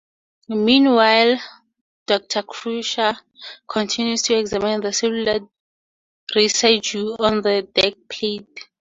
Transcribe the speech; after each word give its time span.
Meanwhile, 0.49 1.37
Doctor 2.07 2.41
Crusher 2.41 3.13
continues 3.69 4.23
to 4.23 4.33
examine 4.35 4.81
the 4.81 4.91
cellular 4.93 5.41
residue 6.35 7.15
found 7.17 7.21
on 7.21 7.41
the 7.43 7.67
deckplate. 7.71 8.57